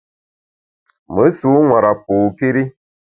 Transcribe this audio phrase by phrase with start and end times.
[1.13, 2.63] Me sû nwara pôkéri.